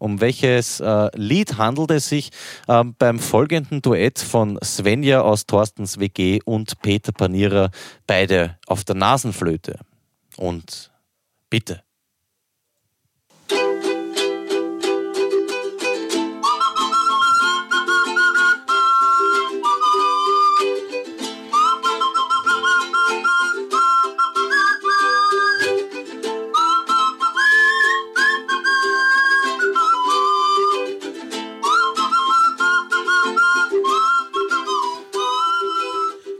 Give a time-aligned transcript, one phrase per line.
[0.00, 2.30] Um welches äh, Lied handelt es sich
[2.68, 7.70] äh, beim folgenden Duett von Svenja aus Thorstens WG und Peter Panierer,
[8.06, 9.78] beide auf der Nasenflöte?
[10.38, 10.90] Und
[11.50, 11.82] bitte.